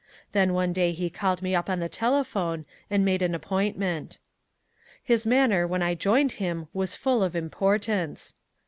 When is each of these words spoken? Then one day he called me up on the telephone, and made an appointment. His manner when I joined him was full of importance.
Then 0.31 0.53
one 0.55 0.73
day 0.73 0.93
he 0.93 1.11
called 1.11 1.43
me 1.43 1.53
up 1.53 1.69
on 1.69 1.79
the 1.79 1.87
telephone, 1.87 2.65
and 2.89 3.05
made 3.05 3.21
an 3.21 3.35
appointment. 3.35 4.17
His 5.03 5.27
manner 5.27 5.67
when 5.67 5.83
I 5.83 5.93
joined 5.93 6.31
him 6.41 6.67
was 6.73 6.95
full 6.95 7.21
of 7.21 7.35
importance. 7.35 8.33